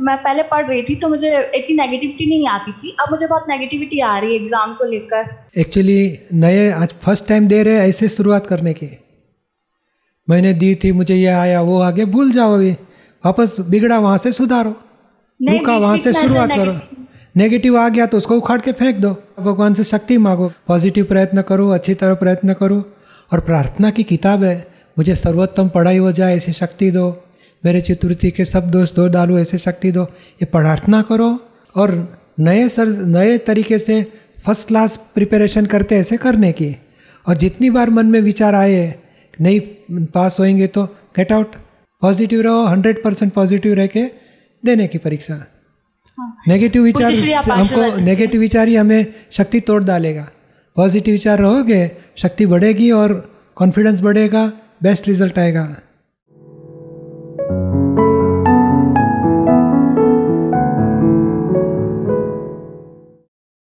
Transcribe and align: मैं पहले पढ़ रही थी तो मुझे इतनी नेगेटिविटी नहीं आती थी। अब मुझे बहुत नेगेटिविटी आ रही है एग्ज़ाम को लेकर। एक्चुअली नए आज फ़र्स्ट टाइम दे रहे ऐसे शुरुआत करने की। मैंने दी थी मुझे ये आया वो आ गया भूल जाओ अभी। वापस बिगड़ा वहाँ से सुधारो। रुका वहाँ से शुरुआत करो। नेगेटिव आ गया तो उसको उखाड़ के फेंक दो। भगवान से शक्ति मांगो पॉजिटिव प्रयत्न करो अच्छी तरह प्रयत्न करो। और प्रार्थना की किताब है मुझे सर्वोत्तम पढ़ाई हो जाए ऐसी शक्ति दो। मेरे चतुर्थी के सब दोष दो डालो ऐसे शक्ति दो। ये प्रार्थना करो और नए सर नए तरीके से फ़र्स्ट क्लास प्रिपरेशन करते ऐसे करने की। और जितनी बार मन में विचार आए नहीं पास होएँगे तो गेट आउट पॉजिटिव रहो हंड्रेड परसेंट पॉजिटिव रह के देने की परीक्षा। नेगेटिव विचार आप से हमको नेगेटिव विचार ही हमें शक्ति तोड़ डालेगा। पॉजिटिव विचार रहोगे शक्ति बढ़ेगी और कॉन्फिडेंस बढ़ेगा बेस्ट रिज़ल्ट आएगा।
मैं 0.00 0.16
पहले 0.18 0.42
पढ़ 0.44 0.66
रही 0.66 0.82
थी 0.82 0.94
तो 0.96 1.08
मुझे 1.08 1.30
इतनी 1.54 1.76
नेगेटिविटी 1.76 2.26
नहीं 2.26 2.46
आती 2.48 2.72
थी। 2.72 2.96
अब 3.00 3.10
मुझे 3.10 3.26
बहुत 3.26 3.44
नेगेटिविटी 3.48 4.00
आ 4.00 4.16
रही 4.18 4.34
है 4.34 4.40
एग्ज़ाम 4.40 4.74
को 4.74 4.84
लेकर। 4.84 5.28
एक्चुअली 5.60 6.18
नए 6.34 6.70
आज 6.72 6.94
फ़र्स्ट 7.02 7.28
टाइम 7.28 7.46
दे 7.48 7.62
रहे 7.62 7.88
ऐसे 7.88 8.08
शुरुआत 8.08 8.46
करने 8.46 8.72
की। 8.74 8.88
मैंने 10.28 10.52
दी 10.54 10.74
थी 10.74 10.92
मुझे 10.92 11.14
ये 11.14 11.26
आया 11.28 11.60
वो 11.62 11.80
आ 11.80 11.90
गया 11.90 12.04
भूल 12.08 12.30
जाओ 12.32 12.54
अभी। 12.54 12.70
वापस 13.24 13.56
बिगड़ा 13.70 13.98
वहाँ 13.98 14.18
से 14.18 14.32
सुधारो। 14.32 14.70
रुका 15.40 15.76
वहाँ 15.78 15.96
से 15.96 16.12
शुरुआत 16.12 16.50
करो। 16.50 16.78
नेगेटिव 17.34 17.78
आ 17.78 17.88
गया 17.88 18.06
तो 18.06 18.16
उसको 18.16 18.36
उखाड़ 18.36 18.60
के 18.60 18.72
फेंक 18.74 18.96
दो। 18.98 19.10
भगवान 19.40 19.74
से 19.74 19.84
शक्ति 19.84 20.18
मांगो 20.18 20.50
पॉजिटिव 20.68 21.04
प्रयत्न 21.04 21.42
करो 21.42 21.68
अच्छी 21.70 21.94
तरह 21.94 22.14
प्रयत्न 22.16 22.54
करो। 22.54 22.84
और 23.32 23.40
प्रार्थना 23.40 23.90
की 23.90 24.02
किताब 24.04 24.42
है 24.44 24.56
मुझे 24.96 25.14
सर्वोत्तम 25.16 25.68
पढ़ाई 25.68 25.96
हो 25.98 26.10
जाए 26.12 26.36
ऐसी 26.36 26.52
शक्ति 26.54 26.90
दो। 26.90 27.10
मेरे 27.64 27.80
चतुर्थी 27.80 28.30
के 28.30 28.44
सब 28.44 28.70
दोष 28.70 28.92
दो 28.94 29.06
डालो 29.08 29.38
ऐसे 29.38 29.58
शक्ति 29.58 29.92
दो। 29.92 30.02
ये 30.02 30.44
प्रार्थना 30.46 31.02
करो 31.02 31.28
और 31.74 31.92
नए 32.40 32.68
सर 32.68 32.88
नए 33.06 33.36
तरीके 33.38 33.78
से 33.78 34.02
फ़र्स्ट 34.44 34.68
क्लास 34.68 34.96
प्रिपरेशन 35.14 35.66
करते 35.66 35.96
ऐसे 35.96 36.16
करने 36.16 36.52
की। 36.52 36.76
और 37.26 37.34
जितनी 37.34 37.70
बार 37.70 37.90
मन 37.90 38.06
में 38.06 38.20
विचार 38.20 38.54
आए 38.54 38.82
नहीं 39.40 39.60
पास 40.06 40.36
होएँगे 40.40 40.66
तो 40.66 40.84
गेट 41.16 41.32
आउट 41.32 41.54
पॉजिटिव 42.02 42.40
रहो 42.40 42.64
हंड्रेड 42.66 43.02
परसेंट 43.04 43.32
पॉजिटिव 43.32 43.74
रह 43.74 43.86
के 43.86 44.04
देने 44.62 44.86
की 44.88 44.98
परीक्षा। 44.98 45.34
नेगेटिव 46.48 46.82
विचार 46.82 47.12
आप 47.34 47.44
से 47.44 47.50
हमको 47.50 48.00
नेगेटिव 48.00 48.40
विचार 48.40 48.68
ही 48.68 48.76
हमें 48.76 49.06
शक्ति 49.30 49.60
तोड़ 49.60 49.82
डालेगा। 49.82 50.28
पॉजिटिव 50.76 51.12
विचार 51.12 51.38
रहोगे 51.38 51.90
शक्ति 52.16 52.46
बढ़ेगी 52.46 52.90
और 52.90 53.12
कॉन्फिडेंस 53.56 54.00
बढ़ेगा 54.00 54.46
बेस्ट 54.82 55.08
रिज़ल्ट 55.08 55.38
आएगा। 55.38 55.64